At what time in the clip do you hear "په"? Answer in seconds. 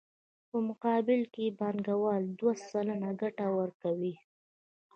0.49-0.57